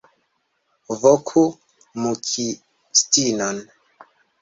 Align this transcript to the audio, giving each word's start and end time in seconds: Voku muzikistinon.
Voku 0.99 1.43
muzikistinon. 2.01 3.57